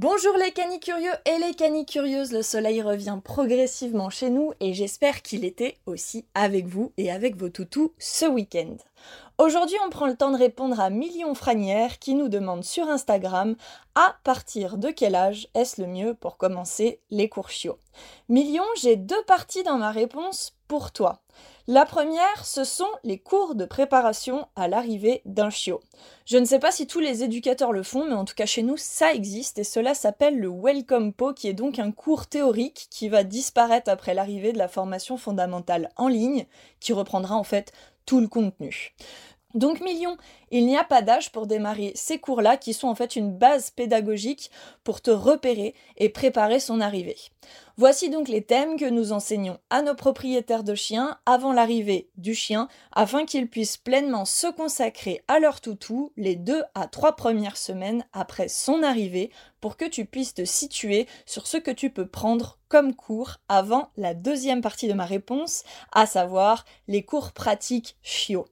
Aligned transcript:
Bonjour 0.00 0.36
les 0.36 0.52
canicurieux 0.52 1.10
et 1.26 1.44
les 1.44 1.54
canicurieuses, 1.54 2.30
le 2.30 2.42
soleil 2.42 2.82
revient 2.82 3.18
progressivement 3.24 4.10
chez 4.10 4.30
nous 4.30 4.52
et 4.60 4.72
j'espère 4.72 5.22
qu'il 5.22 5.44
était 5.44 5.76
aussi 5.86 6.24
avec 6.36 6.66
vous 6.66 6.92
et 6.98 7.10
avec 7.10 7.34
vos 7.34 7.48
toutous 7.48 7.92
ce 7.98 8.24
week-end. 8.24 8.76
Aujourd'hui, 9.38 9.76
on 9.84 9.90
prend 9.90 10.06
le 10.06 10.16
temps 10.16 10.30
de 10.30 10.38
répondre 10.38 10.78
à 10.78 10.88
Million 10.88 11.34
Franière 11.34 11.98
qui 11.98 12.14
nous 12.14 12.28
demande 12.28 12.62
sur 12.62 12.88
Instagram 12.88 13.56
à 13.96 14.14
partir 14.22 14.78
de 14.78 14.90
quel 14.90 15.16
âge 15.16 15.48
est-ce 15.54 15.82
le 15.82 15.88
mieux 15.88 16.14
pour 16.14 16.36
commencer 16.36 17.00
les 17.10 17.28
cours 17.28 17.50
chiots? 17.50 17.80
Million, 18.28 18.62
j'ai 18.80 18.94
deux 18.94 19.24
parties 19.26 19.64
dans 19.64 19.78
ma 19.78 19.90
réponse 19.90 20.52
pour 20.68 20.92
toi. 20.92 21.22
La 21.66 21.84
première, 21.84 22.44
ce 22.44 22.64
sont 22.64 22.88
les 23.04 23.18
cours 23.18 23.54
de 23.54 23.64
préparation 23.64 24.46
à 24.56 24.68
l'arrivée 24.68 25.20
d'un 25.24 25.50
chiot. 25.50 25.80
Je 26.24 26.38
ne 26.38 26.44
sais 26.44 26.58
pas 26.58 26.70
si 26.70 26.86
tous 26.86 27.00
les 27.00 27.24
éducateurs 27.24 27.72
le 27.72 27.82
font, 27.82 28.06
mais 28.06 28.14
en 28.14 28.24
tout 28.24 28.34
cas 28.34 28.46
chez 28.46 28.62
nous, 28.62 28.76
ça 28.76 29.12
existe 29.12 29.58
et 29.58 29.64
cela 29.64 29.94
s'appelle 29.94 30.38
le 30.38 30.48
Welcome 30.50 31.12
Po, 31.12 31.34
qui 31.34 31.48
est 31.48 31.54
donc 31.54 31.78
un 31.78 31.90
cours 31.90 32.26
théorique 32.26 32.86
qui 32.90 33.08
va 33.08 33.24
disparaître 33.24 33.90
après 33.90 34.14
l'arrivée 34.14 34.52
de 34.52 34.58
la 34.58 34.68
formation 34.68 35.16
fondamentale 35.16 35.90
en 35.96 36.08
ligne, 36.08 36.46
qui 36.80 36.92
reprendra 36.92 37.34
en 37.36 37.44
fait 37.44 37.72
tout 38.06 38.20
le 38.20 38.28
contenu. 38.28 38.94
Donc 39.58 39.80
millions, 39.80 40.16
il 40.52 40.66
n'y 40.66 40.76
a 40.76 40.84
pas 40.84 41.02
d'âge 41.02 41.32
pour 41.32 41.48
démarrer 41.48 41.90
ces 41.96 42.20
cours-là 42.20 42.56
qui 42.56 42.72
sont 42.72 42.86
en 42.86 42.94
fait 42.94 43.16
une 43.16 43.36
base 43.36 43.72
pédagogique 43.72 44.52
pour 44.84 45.00
te 45.00 45.10
repérer 45.10 45.74
et 45.96 46.10
préparer 46.10 46.60
son 46.60 46.80
arrivée. 46.80 47.16
Voici 47.76 48.08
donc 48.08 48.28
les 48.28 48.42
thèmes 48.42 48.76
que 48.76 48.88
nous 48.88 49.10
enseignons 49.10 49.58
à 49.68 49.82
nos 49.82 49.96
propriétaires 49.96 50.62
de 50.62 50.76
chiens 50.76 51.18
avant 51.26 51.52
l'arrivée 51.52 52.08
du 52.16 52.36
chien 52.36 52.68
afin 52.92 53.24
qu'ils 53.24 53.48
puissent 53.48 53.76
pleinement 53.76 54.24
se 54.24 54.46
consacrer 54.46 55.24
à 55.26 55.40
leur 55.40 55.60
toutou 55.60 56.12
les 56.16 56.36
deux 56.36 56.62
à 56.76 56.86
trois 56.86 57.16
premières 57.16 57.56
semaines 57.56 58.04
après 58.12 58.46
son 58.46 58.84
arrivée 58.84 59.32
pour 59.60 59.76
que 59.76 59.86
tu 59.86 60.04
puisses 60.04 60.34
te 60.34 60.44
situer 60.44 61.08
sur 61.26 61.48
ce 61.48 61.56
que 61.56 61.72
tu 61.72 61.90
peux 61.90 62.06
prendre 62.06 62.58
comme 62.68 62.94
cours 62.94 63.38
avant 63.48 63.90
la 63.96 64.14
deuxième 64.14 64.60
partie 64.60 64.88
de 64.88 64.92
ma 64.92 65.04
réponse, 65.04 65.64
à 65.90 66.06
savoir 66.06 66.64
les 66.86 67.02
cours 67.04 67.32
pratiques 67.32 67.96
chiots. 68.02 68.46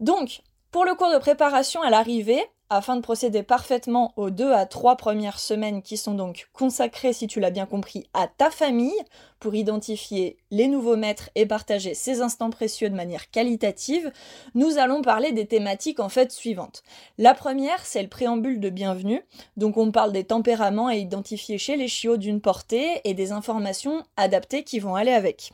Donc, 0.00 0.42
pour 0.70 0.84
le 0.84 0.94
cours 0.94 1.12
de 1.12 1.18
préparation 1.18 1.82
à 1.82 1.90
l'arrivée, 1.90 2.42
afin 2.70 2.96
de 2.96 3.00
procéder 3.00 3.42
parfaitement 3.42 4.12
aux 4.16 4.30
deux 4.30 4.52
à 4.52 4.66
trois 4.66 4.96
premières 4.96 5.38
semaines 5.38 5.82
qui 5.82 5.96
sont 5.96 6.14
donc 6.14 6.48
consacrées, 6.52 7.12
si 7.12 7.26
tu 7.26 7.38
l'as 7.38 7.50
bien 7.50 7.66
compris, 7.66 8.08
à 8.14 8.26
ta 8.26 8.50
famille, 8.50 8.98
pour 9.38 9.54
identifier 9.54 10.38
les 10.50 10.66
nouveaux 10.66 10.96
maîtres 10.96 11.30
et 11.34 11.46
partager 11.46 11.94
ces 11.94 12.22
instants 12.22 12.50
précieux 12.50 12.88
de 12.88 12.94
manière 12.94 13.30
qualitative, 13.30 14.10
nous 14.54 14.78
allons 14.78 15.02
parler 15.02 15.32
des 15.32 15.46
thématiques 15.46 16.00
en 16.00 16.08
fait 16.08 16.32
suivantes. 16.32 16.82
La 17.18 17.34
première, 17.34 17.84
c'est 17.84 18.02
le 18.02 18.08
préambule 18.08 18.60
de 18.60 18.70
bienvenue, 18.70 19.22
donc 19.56 19.76
on 19.76 19.92
parle 19.92 20.12
des 20.12 20.24
tempéraments 20.24 20.88
à 20.88 20.96
identifier 20.96 21.58
chez 21.58 21.76
les 21.76 21.88
chiots 21.88 22.16
d'une 22.16 22.40
portée 22.40 23.00
et 23.04 23.14
des 23.14 23.32
informations 23.32 24.02
adaptées 24.16 24.64
qui 24.64 24.78
vont 24.78 24.94
aller 24.94 25.12
avec. 25.12 25.52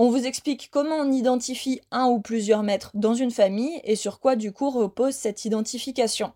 On 0.00 0.10
vous 0.10 0.26
explique 0.26 0.68
comment 0.70 0.94
on 0.94 1.10
identifie 1.10 1.80
un 1.90 2.06
ou 2.06 2.20
plusieurs 2.20 2.62
maîtres 2.62 2.92
dans 2.94 3.14
une 3.14 3.32
famille 3.32 3.80
et 3.82 3.96
sur 3.96 4.20
quoi 4.20 4.36
du 4.36 4.52
coup 4.52 4.70
repose 4.70 5.14
cette 5.14 5.44
identification. 5.44 6.32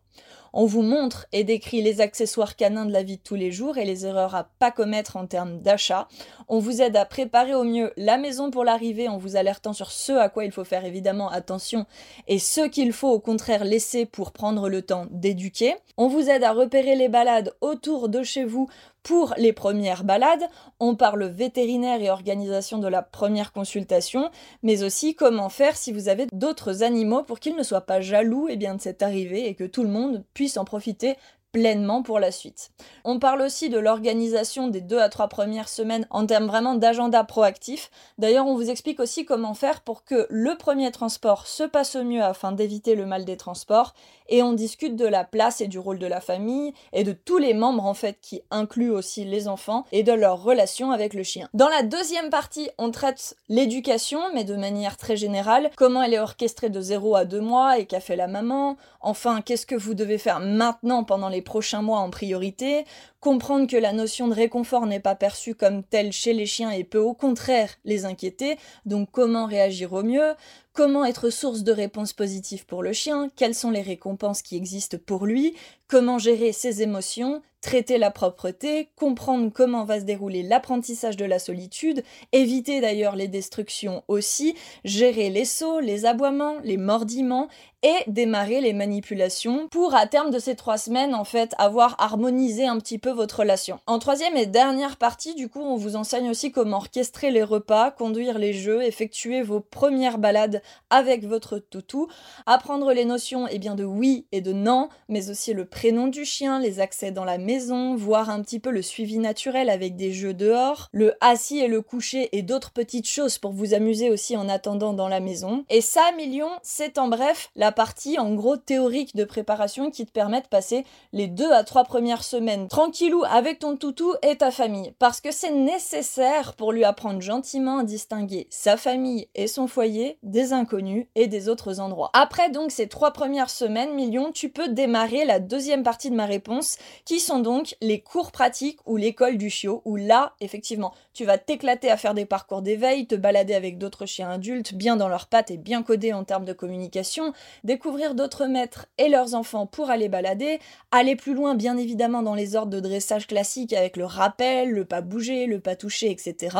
On 0.52 0.66
vous 0.66 0.82
montre 0.82 1.26
et 1.32 1.44
décrit 1.44 1.80
les 1.80 2.00
accessoires 2.00 2.56
canins 2.56 2.84
de 2.84 2.92
la 2.92 3.02
vie 3.02 3.16
de 3.16 3.22
tous 3.22 3.36
les 3.36 3.52
jours 3.52 3.78
et 3.78 3.86
les 3.86 4.04
erreurs 4.04 4.34
à 4.34 4.48
pas 4.58 4.70
commettre 4.70 5.16
en 5.16 5.26
termes 5.26 5.60
d'achat. 5.60 6.08
On 6.48 6.58
vous 6.58 6.82
aide 6.82 6.96
à 6.96 7.06
préparer 7.06 7.54
au 7.54 7.64
mieux 7.64 7.92
la 7.96 8.18
maison 8.18 8.50
pour 8.50 8.64
l'arrivée 8.64 9.08
en 9.08 9.16
vous 9.16 9.36
alertant 9.36 9.72
sur 9.72 9.90
ce 9.90 10.12
à 10.12 10.28
quoi 10.28 10.44
il 10.44 10.52
faut 10.52 10.64
faire 10.64 10.84
évidemment 10.84 11.30
attention 11.30 11.86
et 12.28 12.38
ce 12.38 12.68
qu'il 12.68 12.92
faut 12.92 13.10
au 13.10 13.20
contraire 13.20 13.64
laisser 13.64 14.04
pour 14.04 14.32
prendre 14.32 14.68
le 14.68 14.82
temps 14.82 15.06
d'éduquer. 15.10 15.76
On 15.96 16.08
vous 16.08 16.28
aide 16.28 16.44
à 16.44 16.52
repérer 16.52 16.96
les 16.96 17.08
balades 17.08 17.54
autour 17.60 18.08
de 18.08 18.22
chez 18.22 18.44
vous 18.44 18.68
pour 19.02 19.34
les 19.36 19.52
premières 19.52 20.04
balades, 20.04 20.48
on 20.78 20.94
parle 20.94 21.24
vétérinaire 21.24 22.00
et 22.00 22.10
organisation 22.10 22.78
de 22.78 22.88
la 22.88 23.02
première 23.02 23.52
consultation, 23.52 24.30
mais 24.62 24.82
aussi 24.82 25.14
comment 25.14 25.48
faire 25.48 25.76
si 25.76 25.92
vous 25.92 26.08
avez 26.08 26.26
d'autres 26.32 26.82
animaux 26.82 27.22
pour 27.22 27.40
qu'ils 27.40 27.56
ne 27.56 27.62
soient 27.62 27.86
pas 27.86 28.00
jaloux 28.00 28.48
et 28.48 28.52
eh 28.52 28.56
bien, 28.56 28.74
de 28.74 28.80
cette 28.80 29.02
arrivée 29.02 29.48
et 29.48 29.54
que 29.54 29.64
tout 29.64 29.82
le 29.82 29.88
monde 29.88 30.24
puisse 30.34 30.56
en 30.56 30.64
profiter 30.64 31.16
pleinement 31.52 32.02
pour 32.02 32.18
la 32.18 32.32
suite. 32.32 32.70
On 33.04 33.18
parle 33.18 33.42
aussi 33.42 33.68
de 33.68 33.78
l'organisation 33.78 34.68
des 34.68 34.80
deux 34.80 34.98
à 34.98 35.08
trois 35.08 35.28
premières 35.28 35.68
semaines 35.68 36.06
en 36.10 36.26
termes 36.26 36.46
vraiment 36.46 36.74
d'agenda 36.74 37.22
proactif. 37.24 37.90
D'ailleurs, 38.18 38.46
on 38.46 38.56
vous 38.56 38.70
explique 38.70 39.00
aussi 39.00 39.24
comment 39.24 39.54
faire 39.54 39.82
pour 39.82 40.04
que 40.04 40.26
le 40.30 40.56
premier 40.56 40.90
transport 40.90 41.46
se 41.46 41.64
passe 41.64 41.94
au 41.94 42.04
mieux 42.04 42.22
afin 42.22 42.52
d'éviter 42.52 42.94
le 42.94 43.06
mal 43.06 43.24
des 43.24 43.36
transports 43.36 43.94
et 44.28 44.42
on 44.42 44.54
discute 44.54 44.96
de 44.96 45.06
la 45.06 45.24
place 45.24 45.60
et 45.60 45.68
du 45.68 45.78
rôle 45.78 45.98
de 45.98 46.06
la 46.06 46.20
famille 46.20 46.72
et 46.92 47.04
de 47.04 47.12
tous 47.12 47.38
les 47.38 47.52
membres 47.52 47.84
en 47.84 47.94
fait 47.94 48.18
qui 48.22 48.42
incluent 48.50 48.90
aussi 48.90 49.24
les 49.24 49.46
enfants 49.46 49.84
et 49.92 50.02
de 50.02 50.12
leur 50.12 50.42
relation 50.42 50.90
avec 50.90 51.12
le 51.12 51.22
chien. 51.22 51.48
Dans 51.52 51.68
la 51.68 51.82
deuxième 51.82 52.30
partie, 52.30 52.70
on 52.78 52.90
traite 52.90 53.36
l'éducation 53.48 54.20
mais 54.32 54.44
de 54.44 54.56
manière 54.56 54.96
très 54.96 55.16
générale, 55.16 55.70
comment 55.76 56.02
elle 56.02 56.14
est 56.14 56.18
orchestrée 56.18 56.70
de 56.70 56.80
0 56.80 57.14
à 57.14 57.24
2 57.26 57.40
mois 57.40 57.78
et 57.78 57.84
qu'a 57.84 58.00
fait 58.00 58.16
la 58.16 58.26
maman, 58.26 58.76
enfin 59.00 59.42
qu'est-ce 59.42 59.66
que 59.66 59.74
vous 59.74 59.94
devez 59.94 60.18
faire 60.18 60.40
maintenant 60.40 61.04
pendant 61.04 61.28
les 61.28 61.41
prochains 61.42 61.82
mois 61.82 61.98
en 61.98 62.10
priorité, 62.10 62.84
comprendre 63.20 63.66
que 63.66 63.76
la 63.76 63.92
notion 63.92 64.28
de 64.28 64.34
réconfort 64.34 64.86
n'est 64.86 65.00
pas 65.00 65.14
perçue 65.14 65.54
comme 65.54 65.82
telle 65.82 66.12
chez 66.12 66.32
les 66.32 66.46
chiens 66.46 66.70
et 66.70 66.84
peut 66.84 66.98
au 66.98 67.14
contraire 67.14 67.70
les 67.84 68.04
inquiéter, 68.04 68.56
donc 68.86 69.10
comment 69.12 69.46
réagir 69.46 69.92
au 69.92 70.02
mieux, 70.02 70.34
comment 70.72 71.04
être 71.04 71.30
source 71.30 71.62
de 71.62 71.72
réponses 71.72 72.12
positives 72.12 72.66
pour 72.66 72.82
le 72.82 72.92
chien, 72.92 73.28
quelles 73.36 73.54
sont 73.54 73.70
les 73.70 73.82
récompenses 73.82 74.42
qui 74.42 74.56
existent 74.56 74.98
pour 75.04 75.26
lui, 75.26 75.54
comment 75.88 76.18
gérer 76.18 76.52
ses 76.52 76.82
émotions, 76.82 77.42
traiter 77.62 77.96
la 77.96 78.10
propreté, 78.10 78.90
comprendre 78.96 79.50
comment 79.52 79.84
va 79.84 80.00
se 80.00 80.04
dérouler 80.04 80.42
l'apprentissage 80.42 81.16
de 81.16 81.24
la 81.24 81.38
solitude, 81.38 82.02
éviter 82.32 82.80
d'ailleurs 82.80 83.16
les 83.16 83.28
destructions 83.28 84.02
aussi, 84.08 84.54
gérer 84.84 85.30
les 85.30 85.46
sauts, 85.46 85.80
les 85.80 86.04
aboiements, 86.04 86.56
les 86.64 86.76
mordiments 86.76 87.48
et 87.84 87.96
démarrer 88.06 88.60
les 88.60 88.72
manipulations 88.72 89.66
pour 89.68 89.94
à 89.94 90.06
terme 90.06 90.30
de 90.30 90.38
ces 90.38 90.54
trois 90.54 90.78
semaines 90.78 91.14
en 91.14 91.24
fait 91.24 91.52
avoir 91.58 91.96
harmonisé 91.98 92.66
un 92.66 92.78
petit 92.78 92.98
peu 92.98 93.10
votre 93.10 93.40
relation. 93.40 93.80
En 93.86 93.98
troisième 93.98 94.36
et 94.36 94.46
dernière 94.46 94.96
partie 94.96 95.34
du 95.34 95.48
coup 95.48 95.62
on 95.62 95.76
vous 95.76 95.96
enseigne 95.96 96.30
aussi 96.30 96.52
comment 96.52 96.76
orchestrer 96.76 97.30
les 97.30 97.42
repas, 97.42 97.90
conduire 97.90 98.38
les 98.38 98.52
jeux, 98.52 98.82
effectuer 98.82 99.42
vos 99.42 99.60
premières 99.60 100.18
balades 100.18 100.62
avec 100.90 101.24
votre 101.24 101.58
toutou, 101.58 102.08
apprendre 102.46 102.92
les 102.92 103.04
notions 103.04 103.48
eh 103.50 103.58
bien 103.58 103.74
de 103.74 103.84
oui 103.84 104.26
et 104.32 104.40
de 104.40 104.52
non, 104.52 104.88
mais 105.08 105.30
aussi 105.30 105.52
le 105.52 105.64
prénom 105.64 106.06
du 106.06 106.24
chien, 106.24 106.60
les 106.60 106.80
accès 106.80 107.10
dans 107.10 107.24
la 107.24 107.38
maison, 107.38 107.51
voir 107.96 108.30
un 108.30 108.42
petit 108.42 108.58
peu 108.58 108.70
le 108.70 108.82
suivi 108.82 109.18
naturel 109.18 109.70
avec 109.70 109.96
des 109.96 110.12
jeux 110.12 110.34
dehors, 110.34 110.88
le 110.92 111.14
assis 111.20 111.58
et 111.58 111.68
le 111.68 111.82
coucher 111.82 112.28
et 112.36 112.42
d'autres 112.42 112.70
petites 112.70 113.08
choses 113.08 113.38
pour 113.38 113.52
vous 113.52 113.74
amuser 113.74 114.10
aussi 114.10 114.36
en 114.36 114.48
attendant 114.48 114.92
dans 114.92 115.08
la 115.08 115.20
maison. 115.20 115.64
Et 115.70 115.80
ça, 115.80 116.12
million, 116.16 116.48
c'est 116.62 116.98
en 116.98 117.08
bref 117.08 117.50
la 117.56 117.72
partie 117.72 118.18
en 118.18 118.34
gros 118.34 118.56
théorique 118.56 119.16
de 119.16 119.24
préparation 119.24 119.90
qui 119.90 120.06
te 120.06 120.12
permet 120.12 120.40
de 120.40 120.46
passer 120.46 120.84
les 121.12 121.26
deux 121.26 121.50
à 121.52 121.64
trois 121.64 121.84
premières 121.84 122.24
semaines 122.24 122.68
tranquillou 122.68 123.24
avec 123.28 123.58
ton 123.60 123.76
toutou 123.76 124.14
et 124.22 124.36
ta 124.36 124.50
famille. 124.50 124.92
Parce 124.98 125.20
que 125.20 125.32
c'est 125.32 125.52
nécessaire 125.52 126.54
pour 126.54 126.72
lui 126.72 126.84
apprendre 126.84 127.20
gentiment 127.20 127.78
à 127.78 127.84
distinguer 127.84 128.46
sa 128.50 128.76
famille 128.76 129.28
et 129.34 129.46
son 129.46 129.66
foyer 129.66 130.18
des 130.22 130.52
inconnus 130.52 131.06
et 131.14 131.26
des 131.26 131.48
autres 131.48 131.80
endroits. 131.80 132.10
Après 132.14 132.50
donc 132.50 132.70
ces 132.70 132.88
trois 132.88 133.12
premières 133.12 133.50
semaines, 133.50 133.94
million, 133.94 134.32
tu 134.32 134.48
peux 134.48 134.68
démarrer 134.68 135.24
la 135.24 135.40
deuxième 135.40 135.82
partie 135.82 136.10
de 136.10 136.16
ma 136.16 136.26
réponse 136.26 136.78
qui 137.04 137.20
sont 137.20 137.40
donc 137.42 137.76
les 137.80 138.00
cours 138.00 138.32
pratiques 138.32 138.78
ou 138.86 138.96
l'école 138.96 139.36
du 139.36 139.50
chiot, 139.50 139.82
où 139.84 139.96
là, 139.96 140.34
effectivement, 140.40 140.94
tu 141.12 141.24
vas 141.24 141.38
t'éclater 141.38 141.90
à 141.90 141.96
faire 141.96 142.14
des 142.14 142.24
parcours 142.24 142.62
d'éveil, 142.62 143.06
te 143.06 143.14
balader 143.14 143.54
avec 143.54 143.78
d'autres 143.78 144.06
chiens 144.06 144.30
adultes, 144.30 144.74
bien 144.74 144.96
dans 144.96 145.08
leurs 145.08 145.26
pattes 145.26 145.50
et 145.50 145.58
bien 145.58 145.82
codés 145.82 146.12
en 146.12 146.24
termes 146.24 146.44
de 146.44 146.52
communication, 146.52 147.32
découvrir 147.64 148.14
d'autres 148.14 148.46
maîtres 148.46 148.86
et 148.98 149.08
leurs 149.08 149.34
enfants 149.34 149.66
pour 149.66 149.90
aller 149.90 150.08
balader, 150.08 150.60
aller 150.90 151.16
plus 151.16 151.34
loin, 151.34 151.54
bien 151.54 151.76
évidemment, 151.76 152.22
dans 152.22 152.34
les 152.34 152.56
ordres 152.56 152.72
de 152.72 152.80
dressage 152.80 153.26
classiques 153.26 153.72
avec 153.72 153.96
le 153.96 154.06
rappel, 154.06 154.70
le 154.70 154.84
pas 154.84 155.02
bouger, 155.02 155.46
le 155.46 155.60
pas 155.60 155.76
toucher, 155.76 156.10
etc. 156.10 156.56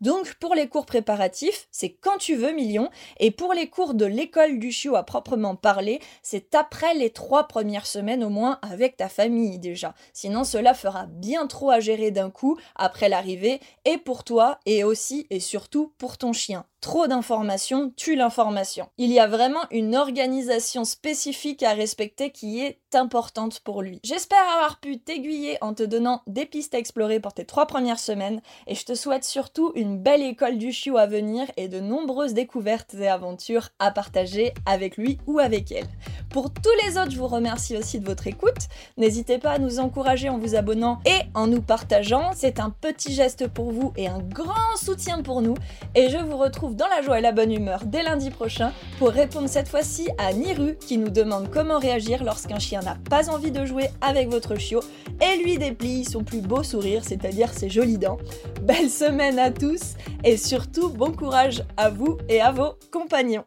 Donc 0.00 0.34
pour 0.34 0.54
les 0.54 0.68
cours 0.68 0.86
préparatifs, 0.86 1.68
c'est 1.70 1.90
quand 1.90 2.18
tu 2.18 2.34
veux 2.34 2.52
million, 2.52 2.90
et 3.18 3.30
pour 3.30 3.54
les 3.54 3.68
cours 3.68 3.94
de 3.94 4.04
l'école 4.04 4.58
du 4.58 4.70
chiot 4.70 4.96
à 4.96 5.04
proprement 5.04 5.56
parler, 5.56 6.00
c'est 6.22 6.54
après 6.54 6.94
les 6.94 7.10
trois 7.10 7.48
premières 7.48 7.86
semaines 7.86 8.22
au 8.22 8.28
moins 8.28 8.58
avec 8.62 8.96
ta 8.96 9.08
famille 9.08 9.58
déjà. 9.58 9.94
Sinon 10.12 10.44
cela 10.44 10.74
fera 10.74 11.06
bien 11.06 11.46
trop 11.46 11.70
à 11.70 11.80
gérer 11.80 12.10
d'un 12.10 12.30
coup 12.30 12.58
après 12.74 13.08
l'arrivée, 13.08 13.60
et 13.84 13.98
pour 13.98 14.24
toi, 14.24 14.58
et 14.66 14.84
aussi 14.84 15.26
et 15.30 15.40
surtout 15.40 15.94
pour 15.98 16.18
ton 16.18 16.32
chien. 16.32 16.66
Trop 16.86 17.08
d'informations 17.08 17.90
tue 17.96 18.14
l'information. 18.14 18.88
Il 18.96 19.10
y 19.10 19.18
a 19.18 19.26
vraiment 19.26 19.64
une 19.72 19.96
organisation 19.96 20.84
spécifique 20.84 21.64
à 21.64 21.72
respecter 21.72 22.30
qui 22.30 22.62
est 22.62 22.78
importante 22.94 23.58
pour 23.58 23.82
lui. 23.82 23.98
J'espère 24.04 24.48
avoir 24.54 24.78
pu 24.78 25.00
t'aiguiller 25.00 25.58
en 25.62 25.74
te 25.74 25.82
donnant 25.82 26.22
des 26.28 26.46
pistes 26.46 26.76
à 26.76 26.78
explorer 26.78 27.18
pour 27.18 27.32
tes 27.32 27.44
trois 27.44 27.66
premières 27.66 27.98
semaines 27.98 28.40
et 28.68 28.76
je 28.76 28.84
te 28.84 28.94
souhaite 28.94 29.24
surtout 29.24 29.72
une 29.74 29.98
belle 29.98 30.22
école 30.22 30.58
du 30.58 30.70
chiot 30.70 30.96
à 30.96 31.06
venir 31.06 31.50
et 31.56 31.66
de 31.66 31.80
nombreuses 31.80 32.34
découvertes 32.34 32.94
et 32.94 33.08
aventures 33.08 33.70
à 33.80 33.90
partager 33.90 34.54
avec 34.64 34.96
lui 34.96 35.18
ou 35.26 35.40
avec 35.40 35.72
elle. 35.72 35.88
Pour 36.30 36.52
tous 36.52 36.70
les 36.84 36.98
autres, 36.98 37.10
je 37.10 37.18
vous 37.18 37.28
remercie 37.28 37.76
aussi 37.76 37.98
de 37.98 38.04
votre 38.04 38.26
écoute. 38.26 38.68
N'hésitez 38.96 39.38
pas 39.38 39.52
à 39.52 39.58
nous 39.58 39.80
encourager 39.80 40.28
en 40.28 40.38
vous 40.38 40.54
abonnant 40.54 41.00
et 41.04 41.22
en 41.34 41.46
nous 41.46 41.62
partageant. 41.62 42.30
C'est 42.34 42.60
un 42.60 42.70
petit 42.70 43.12
geste 43.12 43.48
pour 43.48 43.72
vous 43.72 43.92
et 43.96 44.06
un 44.06 44.18
grand 44.18 44.76
soutien 44.76 45.22
pour 45.22 45.40
nous. 45.40 45.54
Et 45.94 46.10
je 46.10 46.18
vous 46.18 46.36
dans 46.76 46.88
la 46.88 47.02
joie 47.02 47.18
et 47.18 47.22
la 47.22 47.32
bonne 47.32 47.52
humeur 47.52 47.80
dès 47.86 48.02
lundi 48.02 48.30
prochain 48.30 48.72
pour 48.98 49.08
répondre 49.08 49.48
cette 49.48 49.68
fois-ci 49.68 50.08
à 50.18 50.32
Niru 50.32 50.76
qui 50.78 50.98
nous 50.98 51.08
demande 51.08 51.50
comment 51.50 51.78
réagir 51.78 52.22
lorsqu'un 52.22 52.58
chien 52.58 52.80
n'a 52.80 52.96
pas 53.08 53.30
envie 53.30 53.50
de 53.50 53.64
jouer 53.64 53.88
avec 54.00 54.28
votre 54.28 54.56
chiot 54.56 54.80
et 55.20 55.42
lui 55.42 55.58
déplie 55.58 56.04
son 56.04 56.22
plus 56.22 56.40
beau 56.40 56.62
sourire, 56.62 57.02
c'est-à-dire 57.04 57.52
ses 57.52 57.70
jolies 57.70 57.98
dents. 57.98 58.18
Belle 58.62 58.90
semaine 58.90 59.38
à 59.38 59.50
tous 59.50 59.94
et 60.22 60.36
surtout 60.36 60.90
bon 60.90 61.12
courage 61.12 61.64
à 61.76 61.88
vous 61.88 62.18
et 62.28 62.40
à 62.40 62.52
vos 62.52 62.74
compagnons. 62.92 63.44